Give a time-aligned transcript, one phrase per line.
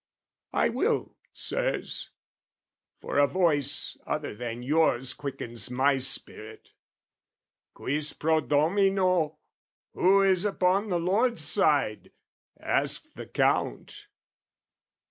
[0.53, 2.09] I will, Sirs:
[2.99, 6.73] for a voice other than yours Quickens my spirit.
[7.75, 9.37] "Quis pro Domino?
[9.93, 12.11] "Who is upon the Lord's side?"
[12.59, 14.07] asked the Count.